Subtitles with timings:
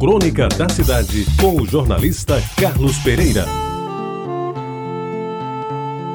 [0.00, 3.44] Crônica da Cidade, com o jornalista Carlos Pereira.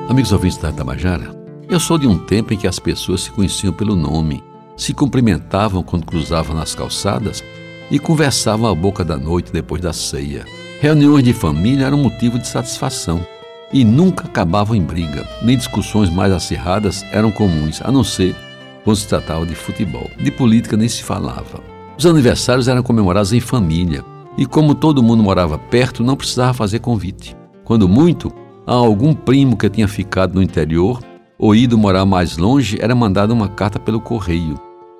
[0.10, 1.30] Amigos ouvintes da Tabajara,
[1.70, 4.44] eu sou de um tempo em que as pessoas se conheciam pelo nome,
[4.76, 7.44] se cumprimentavam quando cruzavam nas calçadas
[7.92, 10.46] e conversavam à boca da noite depois da ceia.
[10.82, 13.24] Reuniões de família eram motivo de satisfação
[13.72, 18.36] e nunca acabavam em briga, nem discussões mais acirradas eram comuns, a não ser
[18.84, 20.10] quando se tratava de futebol.
[20.18, 21.75] De política nem se falava.
[21.98, 24.04] Os aniversários eram comemorados em família
[24.38, 27.36] e, como todo mundo morava perto, não precisava fazer convite.
[27.64, 28.32] Quando muito,
[28.68, 31.02] a algum primo que tinha ficado no interior
[31.40, 34.60] ou ido morar mais longe, era mandada uma carta pelo correio,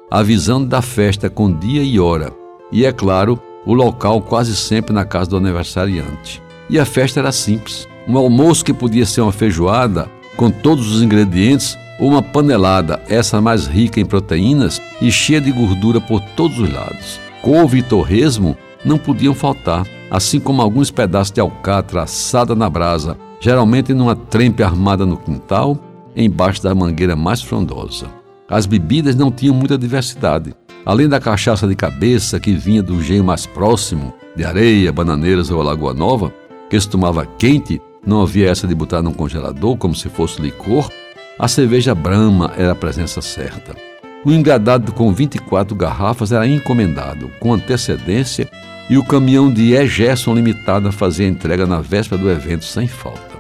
[0.10, 2.32] avisando da festa com dia e hora,
[2.72, 6.42] e é claro, o local quase sempre na casa do aniversariante.
[6.70, 11.02] E a festa era simples: um almoço que podia ser uma feijoada com todos os
[11.02, 16.72] ingredientes uma panelada, essa mais rica em proteínas e cheia de gordura por todos os
[16.72, 17.20] lados.
[17.42, 23.18] Couve e torresmo não podiam faltar, assim como alguns pedaços de alcatra assada na brasa,
[23.40, 25.78] geralmente numa trempe armada no quintal,
[26.16, 28.08] embaixo da mangueira mais frondosa.
[28.48, 30.54] As bebidas não tinham muita diversidade.
[30.86, 35.64] Além da cachaça de cabeça que vinha do engenho mais próximo, de areia, bananeiras ou
[35.64, 36.32] Lagoa Nova,
[36.70, 40.92] que se tomava quente, não havia essa de botar num congelador como se fosse licor,
[41.38, 43.76] a cerveja Brahma era a presença certa.
[44.24, 48.50] O engradado com 24 garrafas era encomendado, com antecedência,
[48.90, 49.88] e o caminhão de E.
[49.88, 53.36] Gerson Limitada fazia entrega na véspera do evento sem falta.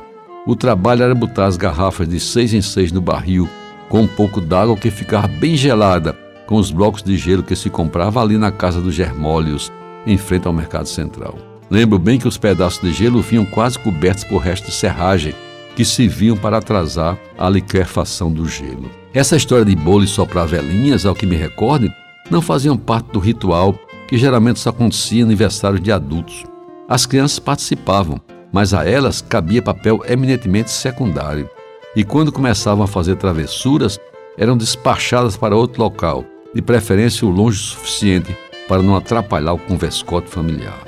[0.45, 3.49] O trabalho era botar as garrafas de seis em seis no barril,
[3.87, 6.13] com um pouco d'água que ficava bem gelada,
[6.45, 9.71] com os blocos de gelo que se comprava ali na casa dos Germólios,
[10.05, 11.37] em frente ao Mercado Central.
[11.69, 15.33] Lembro bem que os pedaços de gelo vinham quase cobertos por restos de serragem,
[15.75, 18.89] que serviam para atrasar a liquefação do gelo.
[19.13, 21.91] Essa história de bolo e soprar velhinhas, ao que me recorde,
[22.29, 26.43] não faziam parte do ritual que geralmente só acontecia em aniversários de adultos.
[26.87, 28.19] As crianças participavam,
[28.51, 31.49] mas a elas cabia papel eminentemente secundário.
[31.95, 33.99] E quando começavam a fazer travessuras,
[34.37, 38.35] eram despachadas para outro local, de preferência o longe o suficiente
[38.67, 40.83] para não atrapalhar o converscote familiar.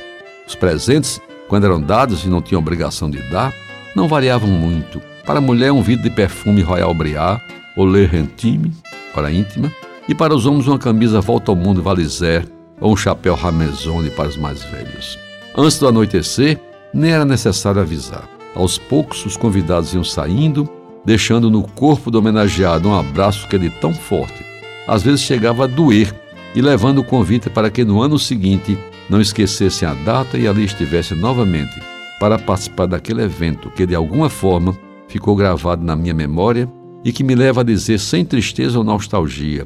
[0.47, 3.53] Os presentes, quando eram dados e não tinham obrigação de dar,
[3.97, 5.01] não variavam muito.
[5.25, 7.41] Para a mulher, um vidro de perfume Royal Briard
[7.75, 8.71] ou Le Rentime,
[9.11, 9.71] para íntima,
[10.07, 12.47] e para os homens, uma camisa Volta ao Mundo Valizer
[12.79, 15.17] ou um chapéu Ramezone para os mais velhos.
[15.57, 16.59] Antes do anoitecer,
[16.93, 18.29] nem era necessário avisar.
[18.53, 20.69] Aos poucos, os convidados iam saindo,
[21.03, 24.45] deixando no corpo do homenageado um abraço que é de tão forte,
[24.87, 26.13] às vezes chegava a doer,
[26.53, 28.77] e levando o convite para que no ano seguinte
[29.09, 34.29] não esquecessem a data e ali estivesse novamente para participar daquele evento que de alguma
[34.29, 36.71] forma ficou gravado na minha memória
[37.03, 39.65] e que me leva a dizer sem tristeza ou nostalgia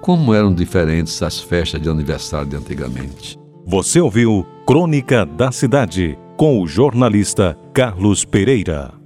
[0.00, 3.38] como eram diferentes as festas de aniversário de antigamente.
[3.66, 8.97] Você ouviu Crônica da Cidade com o jornalista Carlos Pereira.